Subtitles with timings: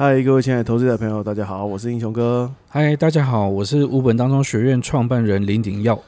[0.00, 2.48] 嗨，各位亲爱的投资者朋友，大家好，我是英雄哥。
[2.68, 5.98] 嗨，大家好，我是五本当中学院创办人林鼎耀。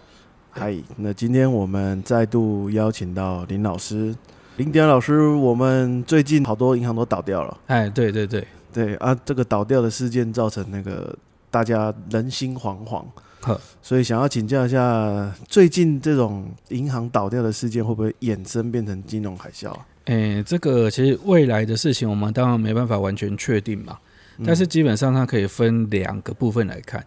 [0.53, 4.15] 嗨，那今天我们再度邀请到林老师。
[4.59, 7.59] 林鼎耀老师，我们最近好多银行都倒掉了。
[7.67, 11.13] 哎，对对对对啊，这个倒掉的事件造成那个
[11.51, 13.03] 大家人心惶惶。
[13.41, 19.75] 呵，所以想要请教一下，最近这种银行倒掉的事件会不会衍生变成金融海啸？
[20.11, 23.97] 哎，这个其实未来的事情我们当然没办法完全确定嘛，
[24.45, 27.05] 但是基本上它可以分两个部分来看。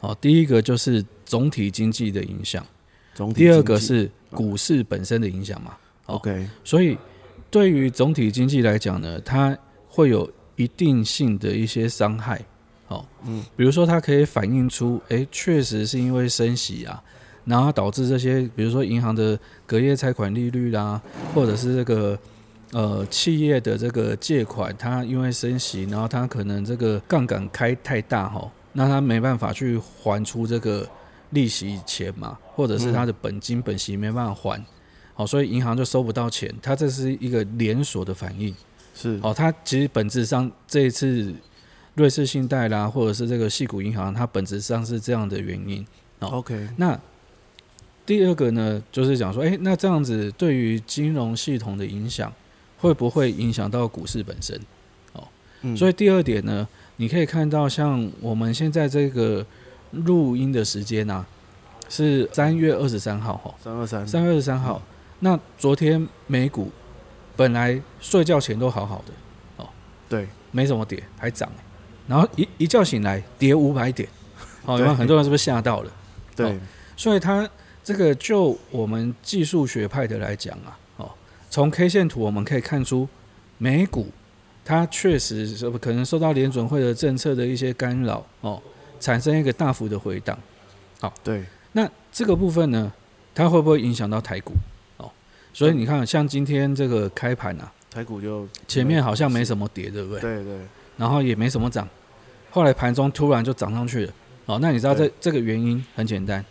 [0.00, 2.64] 哦，第一个就是总体经济的影响，
[3.14, 5.76] 总体第二个是股市本身的影响嘛。
[6.06, 6.96] OK，所以
[7.50, 12.40] 对于总体经济来讲呢，它会有一定性的一些伤害。
[12.88, 17.02] 哦，嗯，比如说它可以反映出，诶，确实是因为升息啊，
[17.44, 21.02] 然后导致这些，比如说银行的隔夜拆款利率啦，
[21.34, 22.18] 或者是这个
[22.72, 30.88] 呃企业的这个借款，它因为升息，然后它可能这个杠杆开太大哈，那它没办法去还出这个
[31.30, 34.64] 利息钱嘛，或者是它的本金本息没办法还，
[35.14, 38.54] 好，所以银行就收不到钱，它这是一个连锁的反应。
[38.94, 41.34] 是哦，它其实本质上这一次
[41.94, 45.86] 瑞士信贷啦，或者是这个系股银行，它本质上是这样的原因。
[46.20, 46.98] 哦 OK，那
[48.06, 52.32] 第二个呢，就是讲说，诶，那这样子对于金融系统的影响，
[52.78, 54.58] 会不会影响到股市本身？
[55.12, 55.26] 哦，
[55.62, 55.76] 嗯。
[55.76, 59.44] 所以第二点呢，你可以看到，像我们现在这个
[59.90, 61.24] 录音的时间啊，
[61.88, 64.82] 是三月二十三号哈，三二三，三月二十三号。
[65.20, 66.70] 那昨天美股
[67.34, 69.12] 本来睡觉前都好好的
[69.56, 69.68] 哦，
[70.08, 71.50] 对，没怎么跌，还涨，
[72.06, 74.06] 然后一一觉醒来跌五百点，
[74.66, 75.90] 哦，有没有很多人是不是吓到了？
[76.36, 76.58] 对，
[76.98, 77.48] 所以他
[77.82, 80.72] 这个就我们技术学派的来讲啊，哦，
[81.50, 83.08] 从 K 线图我们可以看出，
[83.58, 84.08] 美股
[84.64, 88.60] 它确实是可能受到联准会的政策的一些干扰哦，
[89.00, 90.38] 产生一个大幅的回档。
[91.00, 92.92] 好对，那这个部分呢，
[93.34, 94.54] 它会不会影响到台股？
[94.96, 95.10] 哦，
[95.52, 100.20] 所以你看，像今天这个开盘啊，台股就前面好像没什么跌，对不对？
[100.20, 100.58] 对对，
[100.96, 101.88] 然后也没什么涨，
[102.50, 104.12] 后来盘中突然就涨上去了。
[104.46, 106.44] 哦，那你知道这这个原因很简单，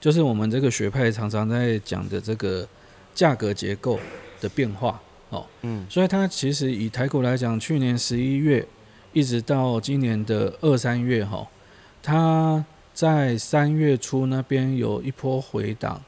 [0.00, 2.66] 就是我们这个学派常常在讲的这个
[3.14, 3.98] 价格结构
[4.42, 5.00] 的变化。
[5.30, 8.66] 哦，嗯，所以它其实以台股来讲，去年十一月
[9.14, 11.48] 一直到今年的二三月，哈、
[12.02, 16.02] 它在三月初那边有一波回档，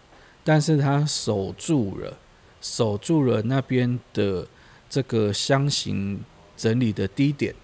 [0.44, 2.18] 但是它守住了，
[2.60, 4.46] 守住了那边的
[4.90, 6.20] 这个箱型
[6.54, 7.54] 整理的低点。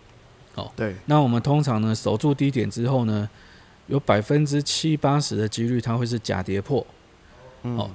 [0.54, 3.28] 哦对，那我们通常呢，守住低点之后呢，
[3.86, 6.84] 有百分之七八十的几率它会是假跌破，
[7.64, 7.90] 嗯哦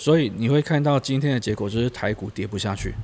[0.00, 2.94] 所以你会看到今天的结果就是台股跌不下去，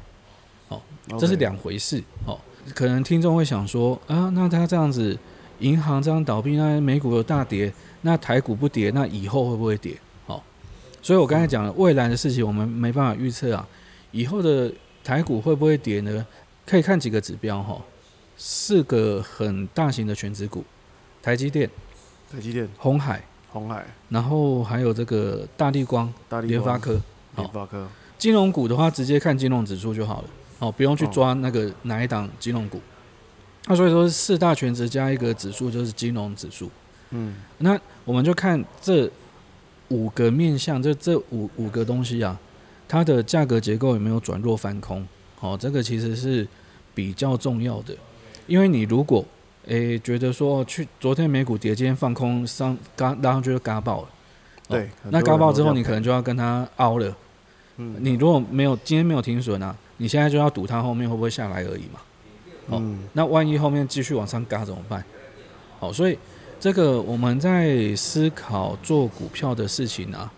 [0.69, 0.81] 哦
[1.19, 2.03] 这是两回事。
[2.25, 2.41] 哦，
[2.75, 5.15] 可能听众会想说啊，那他这样子，
[5.59, 7.71] 银行这样倒闭，那美股有大跌，
[8.01, 9.95] 那台股不跌，那以后会不会跌？
[10.25, 10.43] 哦，
[11.03, 13.69] 所以我刚才讲了，未来的事情我们没办法预测啊，
[14.11, 14.73] 以后的
[15.05, 16.27] 台股会不会跌呢？
[16.65, 17.79] 可以看几个指标哈、
[18.39, 20.65] 四个很大型的全指股，
[21.23, 21.69] 台积电、
[22.33, 23.23] 台积电、红海，
[23.59, 26.13] 红海、然后还有这个大地光、
[26.43, 27.01] 联发科。
[27.37, 27.87] 联发科，
[28.17, 30.29] 金融股的话，直接看金融指数就好了，
[30.61, 32.81] 哦，不用去哦抓那个哪一档金融股。
[33.67, 36.71] 那所以说四大全值加一个指数就是金融指数。
[37.11, 39.11] 嗯，那我们就看这
[39.89, 42.41] 五个面向，这这五五个东西啊，
[42.89, 45.07] 它的价格结构有没有转弱翻空？
[45.41, 46.49] 哦，这个其实是
[46.95, 47.95] 比较重要的，
[48.47, 49.23] 因为你如果
[49.67, 54.09] 诶觉得说去昨天美股跌，今天放空上嘎拉上去就嘎爆了，
[54.69, 57.17] 对，那嘎爆之后你可能就要跟它凹了。
[57.79, 62.01] 嗯你如果没有今天没有停损啊，你现在就要赌它后面会不会下来而已嘛。
[62.69, 65.05] 哦嗯，那万一后面继续往上嘎怎么办？
[65.79, 66.19] 好，所以
[66.59, 70.33] 这个我们在思考做股票的事情啊，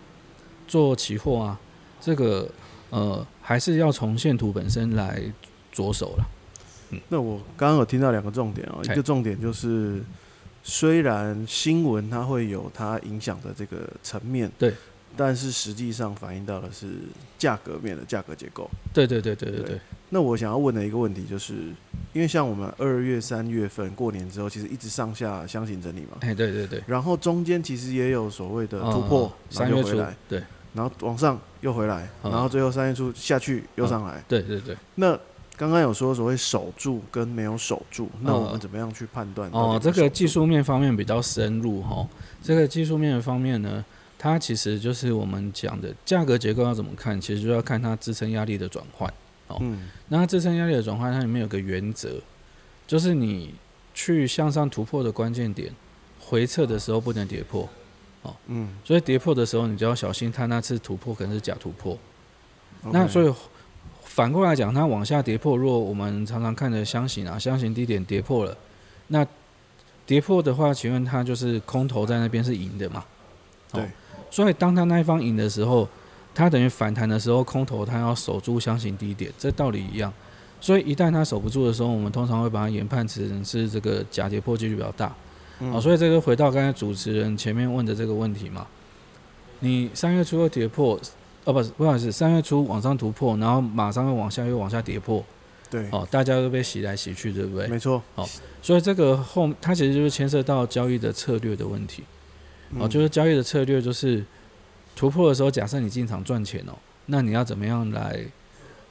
[0.67, 1.59] 做期货啊，
[2.01, 2.49] 这个
[2.89, 5.21] 呃还是要从线图本身来
[5.71, 6.25] 着手了。
[7.09, 10.01] 那我刚刚有听到两个重点哦，一个重点就是，
[10.63, 14.73] 虽然新闻它会有它影响的这个层面，对，
[15.15, 16.87] 但是实际上反映到的是
[17.37, 18.69] 价格面的价格结构。
[18.93, 21.53] 对对对对对对对，那我想要问的一个问题就是，
[22.13, 30.43] 因为像我们二月、三月份过年之后，其实一直上下箱型整理嘛，哎对对对，然后中间其实也有所谓的突破，嗯三月初然后回来，对。
[30.71, 34.23] 然后往上又回来，嗯然后最后三月初下去又上来。
[34.27, 34.77] 对对对。
[34.93, 35.19] 那
[35.59, 39.49] 刚刚有说所谓守住跟没有守住，那我们怎么样去判断？
[39.51, 42.07] 哦，这个技术面方面比较深入哈。
[42.41, 43.83] 这个技术面的方面呢，
[44.17, 49.13] 它其实就是我们讲的价格结构要怎么看，其实就要看它支撑压力的转换。
[49.59, 52.21] 嗯，那它支撑压力的转换，它里面有个原则，
[52.87, 53.53] 就是你
[53.93, 55.69] 去向上突破的关键点，
[56.21, 57.67] 回撤的时候不能跌破
[58.21, 61.97] 哦，嗯，所以跌破的时候你就要小心，它那次突破可能是假突破。
[62.93, 63.33] 那所以
[64.09, 68.57] 反过来讲，它往下跌破，如果我们常常看的箱型啊，箱型低点跌破了，
[69.09, 69.25] 那
[70.07, 73.05] 跌破的话，请问它就是空头在那边是赢的嘛？
[73.71, 73.87] 对，
[74.31, 75.87] 所以当它那一方赢的时候，
[76.33, 80.11] 它等于反弹的时候，空头它要守住箱型低点，这道理一样。
[80.59, 85.15] 所以一旦它守不住的时候，我们通常会把它研判成是这个假跌破几率比较大。
[85.59, 88.65] 嗯好，所以这个回到刚才主持人前面问的这个问题嘛，
[89.59, 90.99] 你三月初又跌破，
[91.45, 95.23] 哦不是，不好意思，三月初往上突破，然后马上又往下又往下跌破，
[95.69, 97.67] 对，哦，大家都被洗来洗去，对不对？
[97.67, 98.27] 没错，哦
[98.61, 102.03] 所以这个后它其实就是牵涉到交易的策略的问题，
[102.75, 104.23] 哦，嗯就是交易的策略就是
[104.95, 106.73] 突破的时候，假设你进场赚钱哦，
[107.05, 108.19] 那你要怎么样来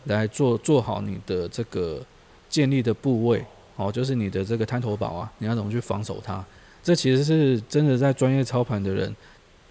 [0.05, 2.03] 来做做好你的这个
[2.49, 3.45] 建立的部位，
[3.77, 6.45] 哦，就是你的这个滩头堡啊，你要怎么去防守它？
[6.83, 9.15] 这其实是真的在专业操盘的人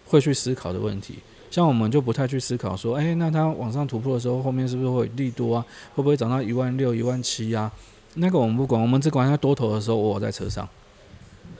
[0.06, 1.16] 会去思考的问题。
[1.50, 5.66] 像我们就不太去思考说，哎、那它往上突破的时候，后面是不是会有利多啊？
[5.96, 7.72] 会不会涨到一万六、一万七啊？
[8.16, 10.68] 那个我们不管，我们只管它多头的时候，我在车上。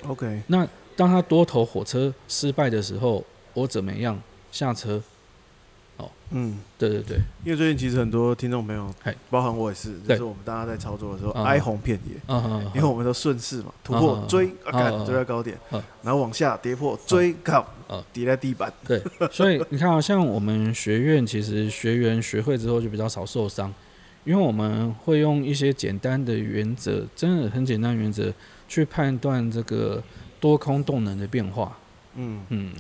[0.08, 3.24] OK，那当它多头火车失败的时候，
[3.54, 4.20] 我怎么样
[4.52, 5.02] 下车？
[6.32, 12.20] 嗯，对对对，因为最近其实很多听众朋友嘿，包含我也是，就对是我们大家在操作的时候嗯哀鸿遍野，
[12.76, 19.02] 因为我们都顺势嘛，突破嗯追，啊，嗯干嗯追到高点嗯，然后往下跌破追，靠嗯，跌在地板，对，
[19.32, 23.74] 所以你看啊像我们学院其实学员学会之后就比较少受伤，
[24.26, 28.34] 因为我们会用一些简单的原则，真的很简单的原则
[28.68, 30.04] 去判断这个
[30.42, 31.78] 多空动能的变化。
[32.20, 32.74] 嗯，嗯，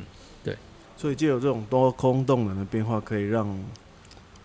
[0.98, 3.48] 所以借由这种多空动能的变化，可以让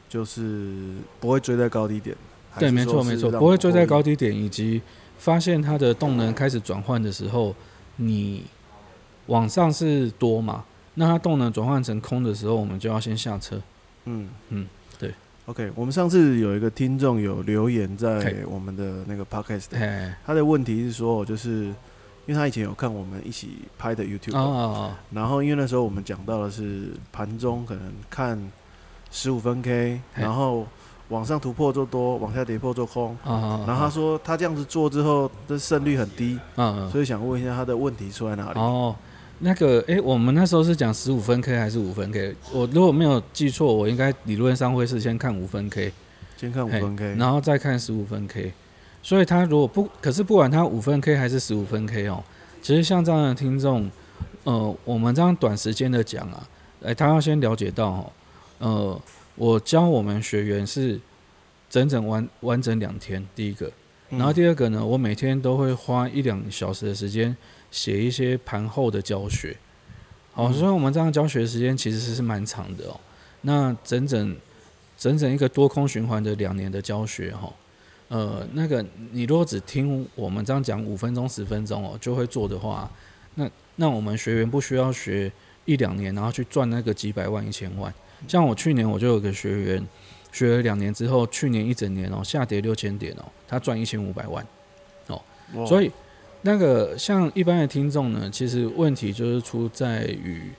[0.09, 2.15] 就是不会追在高低点，
[2.59, 4.81] 对，没错没错，不会追在高低点，以及
[5.19, 7.55] 发现它的动能开始转换的时候，
[7.97, 8.45] 你
[9.27, 10.65] 往上是多嘛？
[10.95, 13.61] 那它动能转换成空的时候，我们就要先下车。
[14.05, 14.67] 嗯嗯，
[14.99, 15.15] 对。
[15.47, 21.73] OK，我们上次有一个听众有留言在我们的那个 Podcast，哎，他的问题是说，就是
[22.33, 28.41] 因为他以前有看我们一起拍的 YouTube，、哦然后因为那时候我们讲到的是盘中可能看
[29.11, 30.67] 十五分 K，然后
[31.11, 33.15] 往上突破做多，往下跌破做空。
[33.23, 36.39] 然后他说他这样子做之后，的胜率很低，
[36.91, 38.59] 所以想问一下他的问题出在哪里？
[38.59, 38.97] 哦，
[39.41, 42.35] 那个，诶，我们那时候是讲十五分 K 还是五分 K？
[42.51, 45.93] 我如果没有记错，我应该理论上会是先看五分 K，
[46.39, 48.55] 先看五分 K，然后再看十五分 K。
[49.03, 52.23] 所以他如果不，可是不管他五分 K 还是十五分 K 哦，
[52.63, 53.91] 其实像这样的听众，
[54.45, 56.49] 呃，我们这样短时间的讲啊，
[56.85, 58.13] 哎，他要先了解到哦，
[58.59, 59.01] 呃，
[59.35, 61.01] 我教我们学员是
[61.69, 63.67] 整整完完整两天，第一个，
[64.11, 67.37] 嗯然后第二个呢，我每天都会花一两小时的时间
[67.71, 69.57] 写一些盘后的教学。
[70.33, 73.01] 好，嗯所以我们这样教学时间其实是是蛮长的哦。
[73.41, 74.37] 那整整
[74.97, 77.53] 整整一个多空循环的两年的教学哈、
[78.13, 82.91] 呃，那个你如果只听我们这样讲五分钟十分钟哦就会做的话，
[83.37, 85.33] 那那我们学员不需要学
[85.65, 87.91] 一两年，然后去赚那个几百万一千万。
[88.29, 89.87] 像我去年我就有个学员，
[90.31, 94.47] 学了两年之后，去年一整年哦下跌六千点哦，他赚一千五百万。
[95.07, 95.19] 哦
[95.67, 95.91] 所以
[96.43, 100.51] 那个像一般的听众呢，其实问题就是出在于，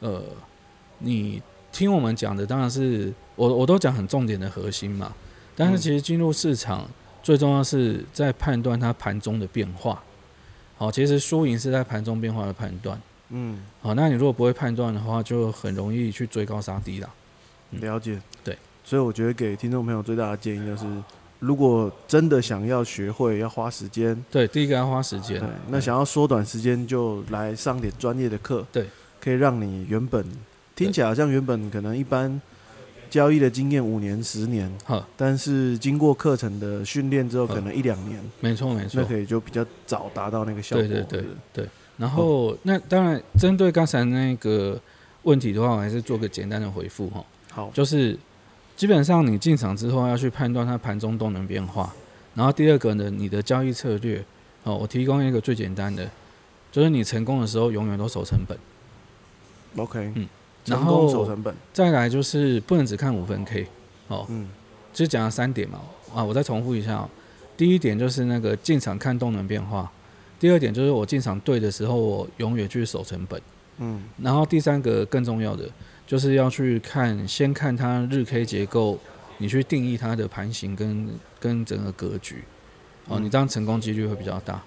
[0.00, 0.22] 呃，
[0.98, 1.40] 你
[1.72, 5.14] 听我们讲的当然是我我都讲很重点的核心嘛，
[5.58, 6.88] 但是嗯其实进入市场
[7.20, 10.00] 最重要是在判断它盘中的变化。
[10.76, 12.98] 好，其实输赢是在盘中变化的判断。
[13.30, 17.10] 嗯，好，那你如果不会判断的话，就很容易去追高杀低啦。
[17.72, 18.18] 嗯了解。
[18.44, 20.86] 对，所以我觉得给听众朋友最大的建议就是，
[21.40, 28.86] 如果真的想要学会，要花时间，对，第一个要花时间对，，那想要缩短时间，就来上点专业的课，对，
[29.20, 30.24] 可以让你原本
[30.74, 32.40] 听起来好像原本可能一般
[33.10, 39.00] 交易的经验五年、十年，哈，但是经过课程的训练之后，嗯可能一两年，没错没错。
[39.00, 39.04] 那。
[39.04, 40.86] 可以就比较早达到那个效果。
[40.86, 44.80] 对对对然后、那当然针对刚才那个
[45.22, 48.16] 问题的话，我还是做个简单的回复哈，好，就是
[48.76, 51.92] 基本上你进场之后要去判断它盘中动能变化，
[52.34, 54.24] 然后第二个呢，你的交易策略
[54.62, 56.08] 哦，我提供一个最简单的，
[56.70, 58.56] 就是你成功的时候永远都守成本
[59.76, 60.14] ，OK，嗯。
[60.14, 60.37] 成
[60.68, 63.66] 然后守成本，再来就是不能只看五分 K
[64.08, 64.48] 哦，嗯
[64.92, 65.80] 就讲了三点嘛，
[66.14, 67.10] 啊，我再重复一下、哦。
[67.56, 69.90] 第一点就是那个进场看动能变化，
[70.38, 73.40] 第二点就是我进场对的时候，我永远去守成本。
[73.80, 75.68] 嗯然后第三个更重要的
[76.06, 78.98] 就是要去看，先看它日 K 结构，
[79.38, 81.08] 你去定义它的盘形跟
[81.38, 82.42] 跟整个格局，
[83.06, 84.60] 哦，嗯你这样成功几率会比较大。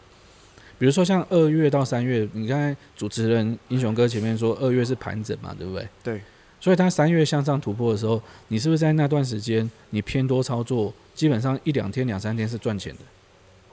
[0.82, 5.88] 比如说像二月到三月，你刚才主持人英雄哥前面说二月是盘整嘛，对不对？
[6.04, 6.22] 对。
[6.60, 13.00] 所以它三月向上突破的时候，你是不是在那段时间你偏多操作，基本上一两天、两三天是赚钱的？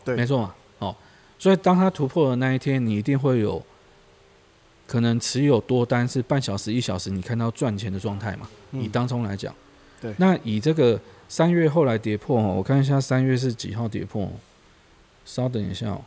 [0.05, 0.55] 对，没错嘛。
[0.81, 0.95] 哦，
[1.38, 3.65] 所以当它突破的那一天，你一定会有
[4.87, 8.47] 可能持有多单是半小时、一小时，你看到赚钱的状态嘛？
[8.73, 9.55] 以当中来讲，
[9.99, 10.12] 对。
[10.19, 14.31] 那以这个三月后来跌破哦，我看一下三月是几号跌破？
[15.25, 16.03] 稍等一下哦。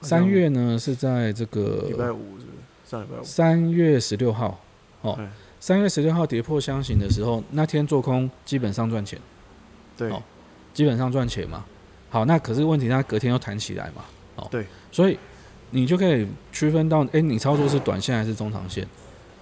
[0.00, 2.46] 三月呢是在这个礼拜五是
[2.84, 3.22] 上礼拜五。
[3.22, 4.58] 三月十六号，
[5.02, 5.18] 哦。
[5.62, 9.18] 三月十六号跌破箱型的时候，那天做空基本上赚钱，
[9.94, 10.10] 对，
[10.72, 11.62] 基本上赚钱嘛。
[12.08, 14.02] 好，那可是问题，它隔天又弹起来嘛。
[14.36, 15.18] 哦，对，所以
[15.68, 18.86] 你就可以区分到，哎，你操作是短线还是中长线？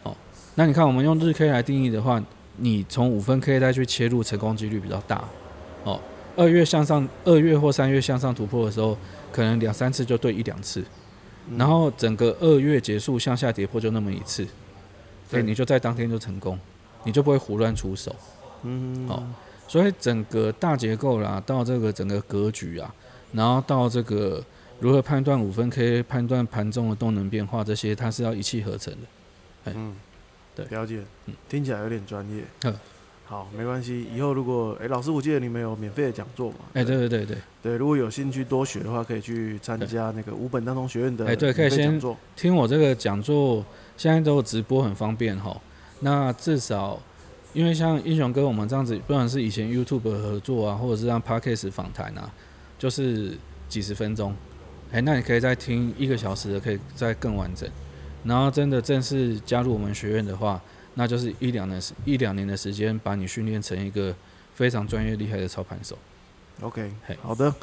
[0.02, 0.12] 哦，
[0.56, 2.20] 那你看我们用日 K 来定义的话，
[2.56, 5.22] 你从五分 K 再去切入，成功几率比较大。
[5.84, 6.00] 哦，
[6.38, 8.96] 二月向上，二月或三月向上突破的时候，
[9.32, 10.84] 可能两三次就对一两次，
[11.56, 14.46] 然后整个二月结束向下跌破就那么一次。
[15.28, 16.56] 对，你就在当天就成功，
[17.02, 18.14] 你就不会胡乱出手。
[18.62, 19.26] 嗯，好，
[19.66, 22.94] 所以整个大结构啦，到这个整个格局啊，
[23.32, 24.40] 然后到这个
[24.78, 29.72] 如何判断五分 K，判断盘中的动能变化，这些它是要一气呵成的。
[29.74, 29.96] 嗯，
[30.54, 31.02] 对，了解。
[31.26, 32.44] 嗯，听起来有点专业。
[32.62, 32.74] 嗯，
[33.28, 34.06] 好，没关系。
[34.14, 36.56] 以后如果哎，老师，我记得你们有免费的讲座嘛？
[36.72, 42.00] 哎，对对对对对，如果有兴趣多学的话，可以去参加那个五本当中学院的哎，对，可以先
[42.34, 43.62] 听我这个讲座。
[43.98, 45.60] 现在都有直播很方便哈，
[46.00, 46.98] 那至少
[47.52, 52.32] 因为像英雄哥我们这样子，不管是以前 YouTube 合作啊，或者是让 Podcast 访谈啊，
[52.78, 53.36] 就是
[53.68, 54.34] 几十分钟，
[54.90, 57.68] 哎，那你可以再听一个小时的，可以再更完整。
[58.24, 60.58] 然后真的正式加入我们学院的话，
[60.98, 64.12] 那就是一两年时一两年的时间，把你训练成一个
[64.56, 65.96] 非常专业厉害的操盘手。
[66.60, 66.90] OK，
[67.22, 67.54] 好的。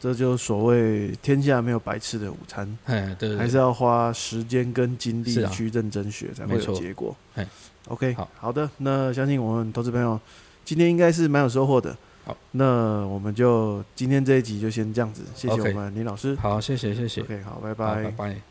[0.00, 7.16] 这就所谓天下没有白吃的午餐，哎，对，还是要花时间跟精力去认真学，才会有结果。
[7.36, 7.48] 哎
[7.88, 10.20] ，OK，好好的，那相信我们投资朋友
[10.62, 11.96] 今天应该是蛮有收获的。
[12.26, 16.34] 好，那我们就今天这一集就先这样子，谢谢我们林老师。
[16.34, 17.22] 好，谢谢谢谢。
[17.22, 18.44] OK，好，拜拜，拜拜。